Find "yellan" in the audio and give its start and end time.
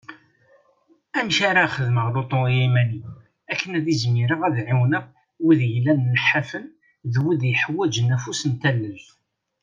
5.71-5.99